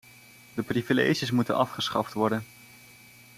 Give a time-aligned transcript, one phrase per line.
[0.55, 2.45] De privileges moeten afgeschaft worden.